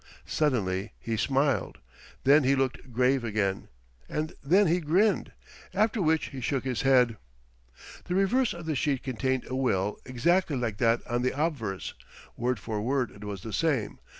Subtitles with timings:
[0.25, 1.77] Suddenly he smiled.
[2.23, 3.67] Then he looked grave again.
[4.09, 5.31] And then he grinned.
[5.75, 7.17] After which he shook his head.
[8.05, 11.93] The reverse of the sheet contained a will exactly like that on the obverse.
[12.35, 13.99] Word for word it was the same.